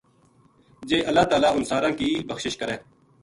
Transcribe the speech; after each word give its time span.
جے 0.87 0.97
اللہ 1.09 1.25
تعالیٰ 1.31 1.51
اُنھ 1.55 1.65
ساراں 1.69 1.91
کی 1.99 2.09
بخشش 2.27 2.55
کرے 2.59 2.75